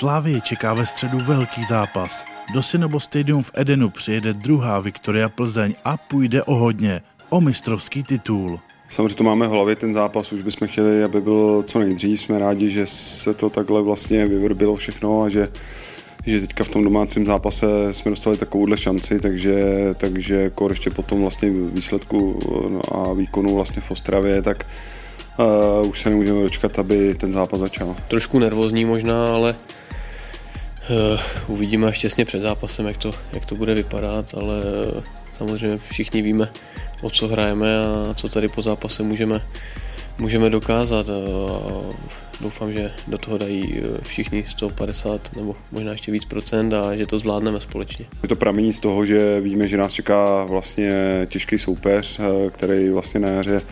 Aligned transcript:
Slávě 0.00 0.40
čeká 0.40 0.74
ve 0.74 0.86
středu 0.86 1.18
velký 1.18 1.64
zápas. 1.64 2.24
Do 2.54 2.62
Synobo 2.62 3.00
Stadium 3.00 3.42
v 3.42 3.50
Edenu 3.54 3.90
přijede 3.90 4.32
druhá 4.32 4.80
Viktoria 4.80 5.28
Plzeň 5.28 5.74
a 5.84 5.96
půjde 5.96 6.42
o 6.42 6.54
hodně, 6.54 7.00
o 7.28 7.40
mistrovský 7.40 8.02
titul. 8.02 8.60
Samozřejmě 8.88 9.14
to 9.14 9.24
máme 9.24 9.48
v 9.48 9.50
hlavě 9.50 9.76
ten 9.76 9.92
zápas, 9.92 10.32
už 10.32 10.42
bychom 10.42 10.68
chtěli, 10.68 11.04
aby 11.04 11.20
byl 11.20 11.62
co 11.66 11.78
nejdřív. 11.78 12.20
Jsme 12.20 12.38
rádi, 12.38 12.70
že 12.70 12.86
se 12.86 13.34
to 13.34 13.50
takhle 13.50 13.82
vlastně 13.82 14.26
vyvrbilo 14.26 14.76
všechno 14.76 15.22
a 15.22 15.28
že, 15.28 15.48
že 16.26 16.40
teďka 16.40 16.64
v 16.64 16.68
tom 16.68 16.84
domácím 16.84 17.26
zápase 17.26 17.66
jsme 17.92 18.10
dostali 18.10 18.36
takovouhle 18.36 18.76
šanci, 18.76 19.20
takže, 19.20 19.64
takže 19.96 20.34
jako 20.34 20.68
ještě 20.68 20.90
po 20.90 21.02
tom 21.02 21.20
vlastně 21.20 21.50
výsledku 21.50 22.38
no 22.68 22.80
a 22.96 23.12
výkonu 23.12 23.54
vlastně 23.54 23.82
v 23.82 23.90
Ostravě, 23.90 24.42
tak 24.42 24.66
uh, 25.82 25.88
už 25.88 26.02
se 26.02 26.10
nemůžeme 26.10 26.42
dočkat, 26.42 26.78
aby 26.78 27.14
ten 27.14 27.32
zápas 27.32 27.60
začal. 27.60 27.96
Trošku 28.08 28.38
nervózní 28.38 28.84
možná, 28.84 29.26
ale 29.26 29.52
uh, 29.52 29.79
uvidíme 31.46 31.86
až 31.86 31.98
těsně 31.98 32.24
před 32.24 32.40
zápasem, 32.40 32.86
jak 32.86 32.96
to, 32.96 33.10
jak 33.32 33.46
to 33.46 33.54
bude 33.54 33.74
vypadat, 33.74 34.34
ale 34.34 34.62
samozřejmě 35.32 35.78
všichni 35.78 36.22
víme, 36.22 36.48
o 37.02 37.10
co 37.10 37.28
hrajeme 37.28 37.78
a 37.78 38.14
co 38.14 38.28
tady 38.28 38.48
po 38.48 38.62
zápase 38.62 39.02
můžeme, 39.02 39.40
můžeme 40.18 40.50
dokázat. 40.50 41.10
A 41.10 41.18
doufám, 42.40 42.72
že 42.72 42.92
do 43.06 43.18
toho 43.18 43.38
dají 43.38 43.82
všichni 44.02 44.44
150 44.44 45.36
nebo 45.36 45.54
možná 45.72 45.92
ještě 45.92 46.12
víc 46.12 46.24
procent 46.24 46.72
a 46.74 46.96
že 46.96 47.06
to 47.06 47.18
zvládneme 47.18 47.60
společně. 47.60 48.04
Je 48.22 48.28
to 48.28 48.36
pramení 48.36 48.72
z 48.72 48.80
toho, 48.80 49.06
že 49.06 49.40
víme, 49.40 49.68
že 49.68 49.76
nás 49.76 49.92
čeká 49.92 50.44
vlastně 50.44 51.26
těžký 51.30 51.58
soupeř, 51.58 52.20
který 52.50 52.90
vlastně 52.90 53.20
na 53.20 53.28
jaře 53.28 53.62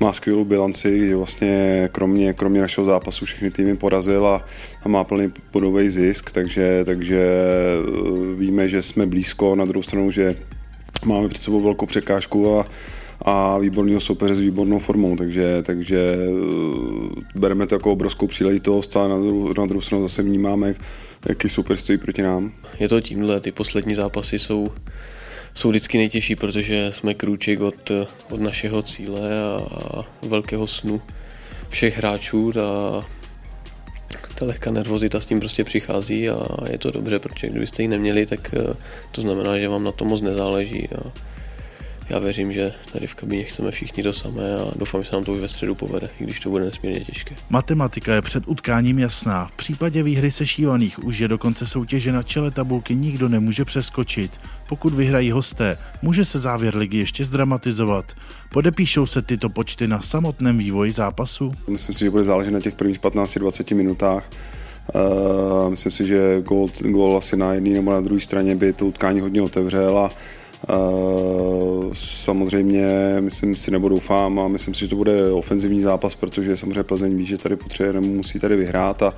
má 0.00 0.12
skvělou 0.12 0.44
bilanci, 0.44 1.08
že 1.08 1.16
vlastně 1.16 1.88
kromě, 1.92 2.32
kromě 2.32 2.60
našeho 2.60 2.84
zápasu 2.86 3.24
všechny 3.24 3.50
týmy 3.50 3.76
porazil 3.76 4.26
a, 4.26 4.44
a 4.82 4.88
má 4.88 5.04
plný 5.04 5.32
bodový 5.52 5.90
zisk, 5.90 6.30
takže, 6.30 6.84
takže 6.84 7.20
víme, 8.34 8.68
že 8.68 8.82
jsme 8.82 9.06
blízko, 9.06 9.54
na 9.54 9.64
druhou 9.64 9.82
stranu, 9.82 10.10
že 10.10 10.34
máme 11.04 11.28
před 11.28 11.42
sebou 11.42 11.60
velkou 11.60 11.86
překážku 11.86 12.58
a, 12.58 12.64
a 13.22 13.58
výborného 13.58 14.00
soupeře 14.00 14.34
s 14.34 14.38
výbornou 14.38 14.78
formou, 14.78 15.16
takže, 15.16 15.62
takže 15.62 16.14
eh, 16.14 17.20
bereme 17.34 17.66
to 17.66 17.74
jako 17.74 17.92
obrovskou 17.92 18.26
příležitost 18.26 18.96
a 18.96 19.08
na 19.08 19.18
druhou, 19.18 19.52
na 19.58 19.66
druhou 19.66 19.80
stranu 19.80 20.02
zase 20.02 20.22
vnímáme, 20.22 20.74
jaký 21.28 21.48
super 21.48 21.76
stojí 21.76 21.98
proti 21.98 22.22
nám. 22.22 22.52
Je 22.80 22.88
to 22.88 23.00
tímhle, 23.00 23.40
ty 23.40 23.52
poslední 23.52 23.94
zápasy 23.94 24.38
jsou, 24.38 24.70
jsou 25.58 25.68
vždycky 25.68 25.98
nejtěžší, 25.98 26.36
protože 26.36 26.92
jsme 26.92 27.14
krůček 27.14 27.60
od, 27.60 27.90
od 28.30 28.40
našeho 28.40 28.82
cíle 28.82 29.40
a, 29.40 29.62
a 29.74 30.04
velkého 30.26 30.66
snu 30.66 31.02
všech 31.68 31.98
hráčů 31.98 32.52
a 32.60 33.04
ta 34.34 34.44
lehká 34.44 34.70
nervozita 34.70 35.20
s 35.20 35.26
tím 35.26 35.40
prostě 35.40 35.64
přichází 35.64 36.30
a 36.30 36.46
je 36.70 36.78
to 36.78 36.90
dobře, 36.90 37.18
protože 37.18 37.48
kdybyste 37.48 37.82
ji 37.82 37.88
neměli, 37.88 38.26
tak 38.26 38.54
eh, 38.54 38.74
to 39.12 39.22
znamená, 39.22 39.58
že 39.58 39.68
vám 39.68 39.84
na 39.84 39.92
to 39.92 40.04
moc 40.04 40.20
nezáleží. 40.20 40.88
A 40.88 41.12
já 42.10 42.18
věřím, 42.18 42.52
že 42.52 42.72
tady 42.92 43.06
v 43.06 43.14
kabině 43.14 43.44
chceme 43.44 43.70
všichni 43.70 44.02
to 44.02 44.12
samé 44.12 44.56
a 44.56 44.72
doufám, 44.76 45.02
že 45.02 45.08
se 45.08 45.16
nám 45.16 45.24
to 45.24 45.32
už 45.32 45.40
ve 45.40 45.48
středu 45.48 45.74
povede, 45.74 46.10
i 46.20 46.24
když 46.24 46.40
to 46.40 46.50
bude 46.50 46.64
nesmírně 46.64 47.00
těžké. 47.00 47.34
Matematika 47.50 48.14
je 48.14 48.22
před 48.22 48.48
utkáním 48.48 48.98
jasná. 48.98 49.46
V 49.46 49.56
případě 49.56 50.02
výhry 50.02 50.30
sešívaných 50.30 51.04
už 51.04 51.18
je 51.18 51.28
dokonce 51.28 51.66
soutěže 51.66 52.12
na 52.12 52.22
čele 52.22 52.50
tabulky 52.50 52.94
nikdo 52.94 53.28
nemůže 53.28 53.64
přeskočit. 53.64 54.40
Pokud 54.68 54.94
vyhrají 54.94 55.30
hosté, 55.30 55.78
může 56.02 56.24
se 56.24 56.38
závěr 56.38 56.76
ligy 56.76 56.98
ještě 56.98 57.24
zdramatizovat. 57.24 58.12
Podepíšou 58.52 59.06
se 59.06 59.22
tyto 59.22 59.48
počty 59.48 59.88
na 59.88 60.00
samotném 60.00 60.58
vývoji 60.58 60.92
zápasu? 60.92 61.52
Myslím 61.68 61.94
si, 61.94 62.04
že 62.04 62.10
bude 62.10 62.24
záležet 62.24 62.50
na 62.50 62.60
těch 62.60 62.74
prvních 62.74 63.00
15-20 63.00 63.76
minutách. 63.76 64.30
Uh, 64.94 65.70
myslím 65.70 65.92
si, 65.92 66.06
že 66.06 66.42
gol, 66.42 66.68
gol 66.80 67.16
asi 67.18 67.36
na 67.36 67.54
jedné 67.54 67.70
nebo 67.70 67.92
na 67.92 68.00
druhé 68.00 68.20
straně 68.20 68.56
by 68.56 68.72
to 68.72 68.86
utkání 68.86 69.20
hodně 69.20 69.42
otevřel 69.42 69.98
a 69.98 70.04
Uh, 70.04 70.37
samozřejmě, 71.94 73.16
myslím 73.20 73.56
si, 73.56 73.70
nebo 73.70 73.88
doufám 73.88 74.40
a 74.40 74.48
myslím 74.48 74.74
si, 74.74 74.80
že 74.80 74.88
to 74.88 74.96
bude 74.96 75.32
ofenzivní 75.32 75.80
zápas, 75.80 76.14
protože 76.14 76.56
samozřejmě 76.56 76.82
Plzeň 76.82 77.16
ví, 77.16 77.26
že 77.26 77.38
tady 77.38 77.56
potřebuje, 77.56 77.92
nebo 77.92 78.06
musí 78.06 78.38
tady 78.38 78.56
vyhrát 78.56 79.02
a 79.02 79.14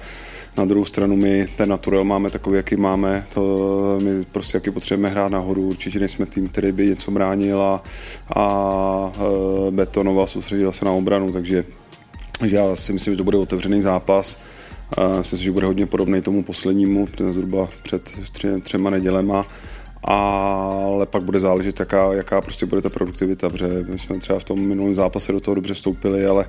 na 0.57 0.65
druhou 0.65 0.85
stranu 0.85 1.17
my 1.17 1.49
ten 1.57 1.69
naturel 1.69 2.05
máme 2.05 2.31
takový, 2.31 2.57
jaký 2.57 2.77
máme, 2.77 3.25
to 3.35 3.99
my 4.03 4.25
prostě 4.25 4.57
jaký 4.57 4.71
potřebujeme 4.71 5.09
hrát 5.09 5.29
nahoru, 5.29 5.63
určitě 5.63 5.99
nejsme 5.99 6.27
tým, 6.27 6.49
který 6.49 6.73
by 6.73 6.87
něco 6.87 7.11
bránil 7.11 7.63
a, 7.63 7.83
a 8.37 9.13
uh, 9.19 9.71
betonoval, 9.75 10.27
soustředil 10.27 10.73
se 10.73 10.85
na 10.85 10.93
obranu, 10.93 11.33
takže, 11.33 11.65
já 12.43 12.77
si 12.77 12.93
myslím, 12.93 13.13
že 13.15 13.19
to 13.19 13.25
bude 13.25 13.39
otevřený 13.39 13.83
zápas. 13.83 14.39
Uh, 14.99 15.19
myslím 15.19 15.39
si, 15.39 15.45
že 15.45 15.53
bude 15.53 15.67
hodně 15.67 15.87
podobný 15.87 16.23
tomu 16.23 16.43
poslednímu, 16.43 17.09
zhruba 17.31 17.69
před 17.83 18.03
tři, 18.33 18.49
třema 18.63 18.91
nedělema 18.91 19.47
ale 20.05 21.07
pak 21.07 21.23
bude 21.23 21.41
záležet, 21.41 21.81
jaká, 21.81 22.13
jaká 22.13 22.41
prostě 22.41 22.67
bude 22.67 22.83
ta 22.83 22.91
produktivita, 22.91 23.51
protože 23.51 23.85
my 23.89 23.99
jsme 23.99 24.19
třeba 24.19 24.39
v 24.39 24.45
tom 24.45 24.61
minulém 24.61 24.95
zápase 24.95 25.33
do 25.33 25.41
toho 25.41 25.55
dobře 25.55 25.75
vstoupili, 25.75 26.27
ale 26.27 26.47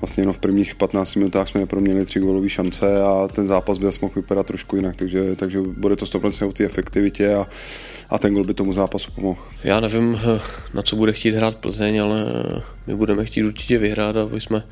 vlastně 0.00 0.22
jenom 0.22 0.34
v 0.34 0.38
prvních 0.38 0.74
15 0.74 1.14
minutách 1.14 1.48
jsme 1.48 1.60
neproměnili 1.60 2.04
tři 2.04 2.20
gólové 2.20 2.48
šance 2.48 3.02
a 3.02 3.28
ten 3.28 3.46
zápas 3.46 3.78
by 3.78 3.86
mohl 4.02 4.14
vypadat 4.16 4.46
trošku 4.46 4.76
jinak, 4.76 4.96
takže, 4.96 5.36
takže 5.36 5.60
bude 5.60 5.96
to 5.96 6.04
100% 6.04 6.48
o 6.48 6.52
té 6.52 6.64
efektivitě 6.64 7.34
a, 7.34 7.46
a 8.10 8.18
ten 8.18 8.34
gol 8.34 8.44
by 8.44 8.54
tomu 8.54 8.72
zápasu 8.72 9.10
pomohl. 9.10 9.40
Já 9.64 9.80
nevím, 9.80 10.20
na 10.74 10.82
co 10.82 10.96
bude 10.96 11.12
chtít 11.12 11.34
hrát 11.34 11.56
Plzeň, 11.56 12.00
ale 12.00 12.26
my 12.86 12.94
budeme 12.94 13.24
chtít 13.24 13.44
určitě 13.44 13.78
vyhrát, 13.78 14.16
aby 14.16 14.40
jsme, 14.40 14.62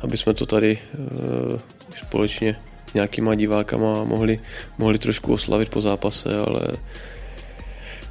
aby 0.00 0.16
jsme 0.16 0.34
to 0.34 0.46
tady 0.46 0.78
uh, 0.98 1.58
společně 1.96 2.56
s 2.90 2.94
nějakýma 2.94 3.34
divákama 3.34 4.04
mohli, 4.04 4.38
mohli 4.78 4.98
trošku 4.98 5.32
oslavit 5.32 5.68
po 5.68 5.80
zápase, 5.80 6.38
ale 6.38 6.60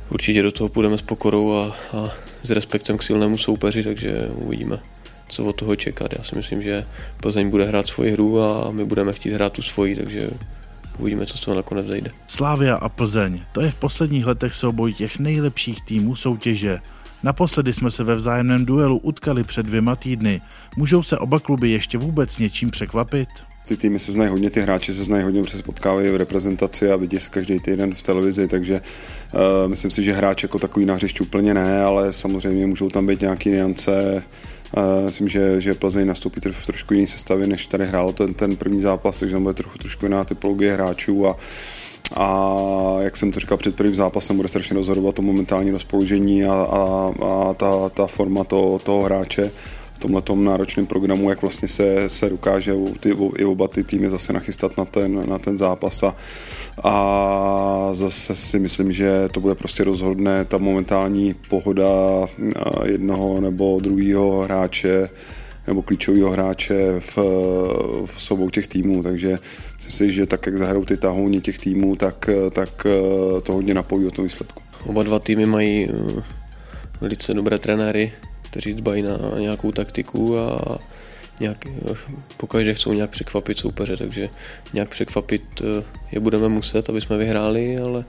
určitě 0.09 0.41
do 0.41 0.51
toho 0.51 0.69
půjdeme 0.69 0.97
s 0.97 1.01
pokorou 1.01 1.53
a, 1.53 1.75
a 1.97 2.09
s 2.43 2.49
respektem 2.49 2.97
k 2.97 3.03
silnému 3.03 3.37
soupeři, 3.37 3.83
takže 3.83 4.27
uvidíme, 4.35 4.79
co 5.29 5.45
od 5.45 5.55
toho 5.55 5.75
čekat. 5.75 6.13
Já 6.17 6.23
si 6.23 6.35
myslím, 6.35 6.61
že 6.61 6.85
Plzeň 7.21 7.49
bude 7.49 7.65
hrát 7.65 7.87
svoji 7.87 8.11
hru 8.11 8.41
a 8.41 8.71
my 8.71 8.85
budeme 8.85 9.13
chtít 9.13 9.33
hrát 9.33 9.53
tu 9.53 9.61
svoji, 9.61 9.95
takže 9.95 10.29
uvidíme, 10.97 11.25
co 11.25 11.37
z 11.37 11.41
toho 11.41 11.55
nakonec 11.55 11.87
zajde. 11.87 12.11
Slávia 12.27 12.75
a 12.75 12.89
Plzeň, 12.89 13.41
to 13.51 13.61
je 13.61 13.71
v 13.71 13.75
posledních 13.75 14.25
letech 14.25 14.53
souboj 14.53 14.93
těch 14.93 15.19
nejlepších 15.19 15.85
týmů 15.85 16.15
soutěže. 16.15 16.79
Naposledy 17.23 17.73
jsme 17.73 17.91
se 17.91 18.03
ve 18.03 18.15
vzájemném 18.15 18.65
duelu 18.65 18.97
utkali 18.97 19.43
před 19.43 19.65
dvěma 19.65 19.95
týdny. 19.95 20.41
Můžou 20.77 21.03
se 21.03 21.17
oba 21.17 21.39
kluby 21.39 21.69
ještě 21.69 21.97
vůbec 21.97 22.37
něčím 22.37 22.71
překvapit? 22.71 23.29
Ty 23.67 23.77
týmy 23.77 23.99
se 23.99 24.11
znají 24.11 24.29
hodně, 24.29 24.49
ty 24.49 24.61
hráči 24.61 24.93
se 24.93 25.03
znají 25.03 25.23
hodně, 25.23 25.43
protože 25.43 25.57
se 25.57 25.63
potkávají 25.63 26.09
v 26.09 26.15
reprezentaci 26.15 26.91
a 26.91 26.95
vidí 26.95 27.19
se 27.19 27.29
každý 27.29 27.59
týden 27.59 27.93
v 27.93 28.03
televizi, 28.03 28.47
takže 28.47 28.81
uh, 29.33 29.69
myslím 29.69 29.91
si, 29.91 30.03
že 30.03 30.13
hráč 30.13 30.43
jako 30.43 30.59
takový 30.59 30.85
na 30.85 30.93
hřišti 30.93 31.23
úplně 31.23 31.53
ne, 31.53 31.83
ale 31.83 32.13
samozřejmě 32.13 32.67
můžou 32.67 32.89
tam 32.89 33.07
být 33.07 33.21
nějaké 33.21 33.49
niance. 33.49 34.23
Uh, 34.77 35.05
myslím, 35.05 35.29
že, 35.29 35.61
že 35.61 35.73
Plzeň 35.73 36.07
nastoupí 36.07 36.41
v 36.51 36.65
trošku 36.65 36.93
jiný 36.93 37.07
sestavě, 37.07 37.47
než 37.47 37.67
tady 37.67 37.85
hrálo 37.85 38.13
ten, 38.13 38.33
ten 38.33 38.55
první 38.55 38.81
zápas, 38.81 39.19
takže 39.19 39.33
tam 39.33 39.43
bude 39.43 39.53
trochu, 39.53 39.77
trošku 39.77 40.05
jiná 40.05 40.23
typologie 40.23 40.73
hráčů 40.73 41.27
a 41.27 41.35
a 42.15 42.55
jak 42.99 43.17
jsem 43.17 43.31
to 43.31 43.39
říkal 43.39 43.57
před 43.57 43.75
prvním 43.75 43.95
zápasem, 43.95 44.35
bude 44.35 44.47
strašně 44.47 44.75
rozhodovat 44.75 45.15
to 45.15 45.21
momentální 45.21 45.71
rozpoložení 45.71 46.45
a, 46.45 46.53
a, 46.53 47.11
a 47.25 47.53
ta, 47.53 47.89
ta 47.89 48.07
forma 48.07 48.43
toho, 48.43 48.79
toho 48.79 49.03
hráče 49.03 49.51
tomhle 50.03 50.23
náročném 50.35 50.85
programu, 50.85 51.29
jak 51.29 51.41
vlastně 51.41 51.67
se, 51.67 52.09
se 52.09 52.29
dokáže 52.29 52.73
ty, 52.99 53.15
i 53.37 53.45
oba 53.45 53.67
ty 53.67 53.83
týmy 53.83 54.09
zase 54.09 54.33
nachystat 54.33 54.77
na 54.77 54.85
ten, 54.85 55.29
na 55.29 55.39
ten 55.39 55.57
zápas 55.57 56.03
a, 56.03 56.15
a 56.83 57.89
zase 57.93 58.35
si 58.35 58.59
myslím, 58.59 58.91
že 58.91 59.27
to 59.31 59.39
bude 59.39 59.55
prostě 59.55 59.83
rozhodné. 59.83 60.45
Ta 60.45 60.57
momentální 60.57 61.35
pohoda 61.49 61.85
jednoho 62.85 63.41
nebo 63.41 63.79
druhého 63.79 64.41
hráče 64.41 65.09
nebo 65.67 65.81
klíčového 65.81 66.29
hráče 66.29 66.99
v, 66.99 67.17
v 68.05 68.21
sobou 68.21 68.49
těch 68.49 68.67
týmů, 68.67 69.03
takže 69.03 69.39
myslím 69.75 69.91
si, 69.91 70.13
že 70.13 70.25
tak, 70.25 70.45
jak 70.45 70.57
zahrajou 70.57 70.85
ty 70.85 70.97
tahouně 70.97 71.41
těch 71.41 71.59
týmů, 71.59 71.95
tak, 71.95 72.29
tak 72.53 72.87
to 73.43 73.53
hodně 73.53 73.73
napojí 73.73 74.05
o 74.05 74.11
tom 74.11 74.25
výsledku. 74.25 74.63
Oba 74.85 75.03
dva 75.03 75.19
týmy 75.19 75.45
mají 75.45 75.89
eh, 75.89 76.23
velice 77.01 77.33
dobré 77.33 77.59
trenéry, 77.59 78.11
kteří 78.53 78.73
dbají 78.73 79.01
na 79.01 79.17
nějakou 79.39 79.71
taktiku 79.71 80.37
a 80.37 80.77
nějak, 81.39 81.57
pokaždé 82.37 82.73
chcou 82.73 82.93
nějak 82.93 83.09
překvapit 83.09 83.57
soupeře, 83.57 83.97
takže 83.97 84.29
nějak 84.73 84.89
překvapit 84.89 85.61
eh, 85.61 85.83
je 86.11 86.19
budeme 86.19 86.49
muset, 86.49 86.89
aby 86.89 87.01
jsme 87.01 87.17
vyhráli, 87.17 87.77
ale 87.77 88.05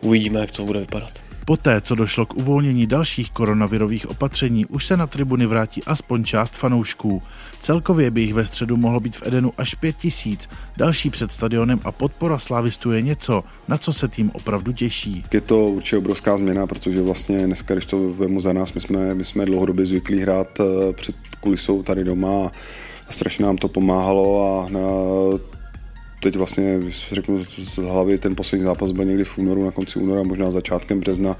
uvidíme, 0.00 0.40
jak 0.40 0.50
to 0.50 0.64
bude 0.64 0.80
vypadat. 0.80 1.29
Poté, 1.44 1.80
co 1.80 1.94
došlo 1.94 2.26
k 2.26 2.34
uvolnění 2.34 2.86
dalších 2.86 3.30
koronavirových 3.30 4.10
opatření, 4.10 4.66
už 4.66 4.86
se 4.86 4.96
na 4.96 5.06
tribuny 5.06 5.46
vrátí 5.46 5.84
aspoň 5.84 6.24
část 6.24 6.56
fanoušků. 6.56 7.22
Celkově 7.58 8.10
by 8.10 8.20
jich 8.20 8.34
ve 8.34 8.46
středu 8.46 8.76
mohlo 8.76 9.00
být 9.00 9.16
v 9.16 9.26
Edenu 9.26 9.52
až 9.58 9.74
pět 9.74 9.96
tisíc. 9.96 10.48
Další 10.76 11.10
před 11.10 11.32
stadionem 11.32 11.80
a 11.84 11.92
podpora 11.92 12.38
slávistů 12.38 12.92
je 12.92 13.02
něco, 13.02 13.44
na 13.68 13.78
co 13.78 13.92
se 13.92 14.08
tým 14.08 14.30
opravdu 14.34 14.72
těší. 14.72 15.24
Je 15.32 15.40
to 15.40 15.68
určitě 15.68 15.96
obrovská 15.96 16.36
změna, 16.36 16.66
protože 16.66 17.02
vlastně 17.02 17.46
dneska, 17.46 17.74
když 17.74 17.86
to 17.86 18.12
vemu 18.12 18.40
za 18.40 18.52
nás, 18.52 18.72
my 18.72 18.80
jsme, 18.80 19.14
my 19.14 19.24
jsme 19.24 19.46
dlouhodobě 19.46 19.86
zvyklí 19.86 20.20
hrát 20.20 20.60
eh, 20.60 20.92
před 20.92 21.14
kulisou 21.40 21.82
tady 21.82 22.04
doma 22.04 22.50
a 23.08 23.12
strašně 23.12 23.44
nám 23.44 23.56
to 23.56 23.68
pomáhalo 23.68 24.60
a 24.60 24.68
na 24.68 24.80
teď 26.20 26.36
vlastně 26.36 26.80
řeknu 27.12 27.44
z 27.44 27.76
hlavy, 27.76 28.18
ten 28.18 28.36
poslední 28.36 28.64
zápas 28.64 28.92
byl 28.92 29.04
někdy 29.04 29.24
v 29.24 29.38
únoru, 29.38 29.64
na 29.64 29.70
konci 29.70 29.98
února, 29.98 30.22
možná 30.22 30.50
začátkem 30.50 31.00
března, 31.00 31.36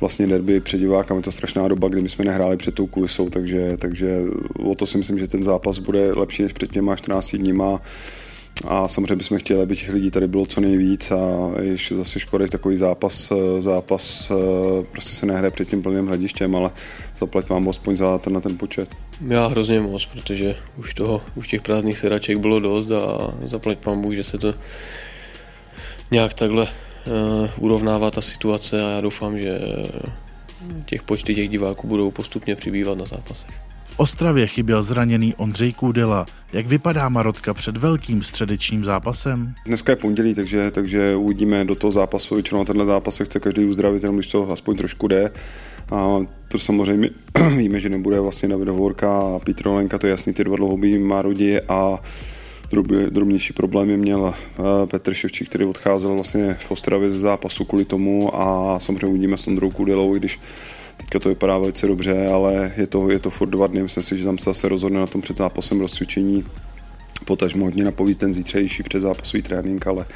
vlastně 0.00 0.26
derby 0.26 0.60
před 0.60 0.78
divákem, 0.78 1.16
je 1.16 1.22
to 1.22 1.32
strašná 1.32 1.68
doba, 1.68 1.88
kdy 1.88 2.02
my 2.02 2.08
jsme 2.08 2.24
nehráli 2.24 2.56
před 2.56 2.74
tou 2.74 2.86
kulisou, 2.86 3.30
takže, 3.30 3.76
takže 3.76 4.22
o 4.58 4.74
to 4.74 4.86
si 4.86 4.98
myslím, 4.98 5.18
že 5.18 5.28
ten 5.28 5.42
zápas 5.42 5.78
bude 5.78 6.12
lepší 6.12 6.42
než 6.42 6.52
před 6.52 6.70
těma 6.70 6.96
14 6.96 7.36
dníma 7.36 7.80
a 8.68 8.88
samozřejmě 8.88 9.16
bychom 9.16 9.38
chtěli, 9.38 9.62
aby 9.62 9.76
těch 9.76 9.88
lidí 9.88 10.10
tady 10.10 10.28
bylo 10.28 10.46
co 10.46 10.60
nejvíc 10.60 11.10
a 11.10 11.50
ještě 11.60 11.96
zase 11.96 12.20
škoda, 12.20 12.44
že 12.44 12.50
takový 12.50 12.76
zápas, 12.76 13.32
zápas 13.58 14.32
prostě 14.92 15.14
se 15.14 15.26
nehraje 15.26 15.50
před 15.50 15.68
tím 15.68 15.82
plným 15.82 16.06
hledištěm, 16.06 16.56
ale 16.56 16.70
zaplať 17.16 17.48
mám 17.48 17.68
aspoň 17.68 17.96
za 17.96 18.18
ten, 18.18 18.32
na 18.32 18.40
ten 18.40 18.58
počet. 18.58 18.88
Já 19.28 19.46
hrozně 19.46 19.80
moc, 19.80 20.06
protože 20.06 20.56
už 20.76 20.94
toho, 20.94 21.22
už 21.34 21.48
těch 21.48 21.62
prázdných 21.62 21.98
sedaček 21.98 22.38
bylo 22.38 22.60
dost 22.60 22.90
a 22.90 23.34
zaplať 23.44 23.86
mám 23.86 24.02
Bůh, 24.02 24.14
že 24.14 24.24
se 24.24 24.38
to 24.38 24.54
nějak 26.10 26.34
takhle 26.34 26.62
uh, 26.62 27.64
urovnává 27.64 28.10
ta 28.10 28.20
situace 28.20 28.84
a 28.84 28.90
já 28.90 29.00
doufám, 29.00 29.38
že 29.38 29.60
těch 30.86 31.02
počty 31.02 31.34
těch 31.34 31.48
diváků 31.48 31.86
budou 31.86 32.10
postupně 32.10 32.56
přibývat 32.56 32.98
na 32.98 33.04
zápasech. 33.04 33.69
Ostravě 34.00 34.46
chyběl 34.46 34.82
zraněný 34.82 35.34
Ondřej 35.34 35.72
Kůdela. 35.72 36.26
Jak 36.52 36.66
vypadá 36.66 37.08
Marotka 37.08 37.54
před 37.54 37.76
velkým 37.76 38.22
středečním 38.22 38.84
zápasem? 38.84 39.54
Dneska 39.66 39.92
je 39.92 39.96
pondělí, 39.96 40.34
takže, 40.34 40.70
takže 40.70 41.16
uvidíme 41.16 41.64
do 41.64 41.74
toho 41.74 41.92
zápasu. 41.92 42.34
Většinou 42.34 42.60
na 42.60 42.64
tenhle 42.64 42.84
zápas 42.84 43.14
se 43.14 43.24
chce 43.24 43.40
každý 43.40 43.64
uzdravit, 43.64 44.02
jenom 44.02 44.16
když 44.16 44.26
to 44.26 44.52
aspoň 44.52 44.76
trošku 44.76 45.08
jde. 45.08 45.30
A 45.90 46.26
to 46.48 46.58
samozřejmě 46.58 47.10
víme, 47.56 47.80
že 47.80 47.88
nebude 47.88 48.20
vlastně 48.20 48.48
David 48.48 48.68
Hovorka 48.68 49.20
a 49.20 49.38
Petr 49.38 49.68
Olenka, 49.68 49.98
to 49.98 50.06
je 50.06 50.10
jasný, 50.10 50.32
ty 50.32 50.44
dva 50.44 50.56
dlouhobí 50.56 50.98
Marodi 50.98 51.60
a 51.60 51.98
drobnější 53.10 53.52
problémy 53.52 53.96
měl 53.96 54.34
eh, 54.34 54.62
Petr 54.86 55.14
Ševčík, 55.14 55.48
který 55.48 55.64
odcházel 55.64 56.14
vlastně 56.14 56.56
v 56.60 56.70
Ostravě 56.70 57.10
ze 57.10 57.18
zápasu 57.18 57.64
kvůli 57.64 57.84
tomu 57.84 58.40
a 58.40 58.78
samozřejmě 58.80 59.06
uvidíme 59.06 59.36
s 59.36 59.44
Tondrou 59.44 59.70
Kudelou, 59.70 60.16
i 60.16 60.18
když 60.18 60.40
Teďka 61.00 61.18
to 61.18 61.28
vypadá 61.28 61.58
velice 61.58 61.86
dobře, 61.86 62.26
ale 62.26 62.72
je 62.76 62.86
to, 62.86 63.10
je 63.10 63.18
to 63.18 63.30
furt 63.30 63.48
dva 63.48 63.66
dny. 63.66 63.82
Myslím 63.82 64.02
si, 64.02 64.18
že 64.18 64.24
tam 64.24 64.38
se 64.38 64.50
zase 64.50 64.68
rozhodne 64.68 65.00
na 65.00 65.06
tom 65.06 65.20
před 65.20 65.36
zápasem 65.38 65.80
rozcvičení. 65.80 66.44
Potažmo 67.24 67.64
hodně 67.64 67.84
napoví 67.84 68.14
ten 68.14 68.34
zítřejší 68.34 68.82
předzápasový 68.82 69.42
trénink, 69.42 69.86
ale 69.86 70.06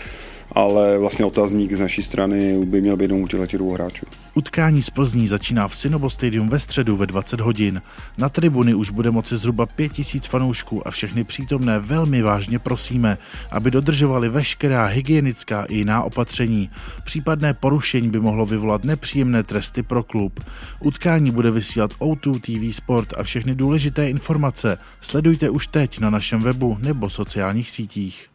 ale 0.52 0.98
vlastně 0.98 1.24
otazník 1.24 1.72
z 1.72 1.80
naší 1.80 2.02
strany 2.02 2.58
by 2.64 2.80
měl 2.80 2.96
být 2.96 3.04
jenom 3.04 3.22
u 3.22 3.28
těchto 3.28 3.56
dvou 3.56 3.72
hráčů. 3.72 4.06
Utkání 4.34 4.82
z 4.82 4.90
Plzní 4.90 5.26
začíná 5.28 5.68
v 5.68 5.76
Synobo 5.76 6.10
Stadium 6.10 6.48
ve 6.48 6.58
středu 6.58 6.96
ve 6.96 7.06
20 7.06 7.40
hodin. 7.40 7.82
Na 8.18 8.28
tribuny 8.28 8.74
už 8.74 8.90
bude 8.90 9.10
moci 9.10 9.36
zhruba 9.36 9.66
5000 9.66 10.26
fanoušků 10.26 10.88
a 10.88 10.90
všechny 10.90 11.24
přítomné 11.24 11.78
velmi 11.78 12.22
vážně 12.22 12.58
prosíme, 12.58 13.18
aby 13.50 13.70
dodržovali 13.70 14.28
veškerá 14.28 14.86
hygienická 14.86 15.64
i 15.64 15.74
jiná 15.74 16.02
opatření. 16.02 16.70
Případné 17.04 17.54
porušení 17.54 18.10
by 18.10 18.20
mohlo 18.20 18.46
vyvolat 18.46 18.84
nepříjemné 18.84 19.42
tresty 19.42 19.82
pro 19.82 20.02
klub. 20.02 20.40
Utkání 20.80 21.30
bude 21.30 21.50
vysílat 21.50 21.94
O2 21.94 22.40
TV 22.40 22.76
Sport 22.76 23.12
a 23.16 23.22
všechny 23.22 23.54
důležité 23.54 24.10
informace 24.10 24.78
sledujte 25.00 25.50
už 25.50 25.66
teď 25.66 25.98
na 25.98 26.10
našem 26.10 26.40
webu 26.40 26.76
nebo 26.80 27.10
sociálních 27.10 27.70
sítích. 27.70 28.33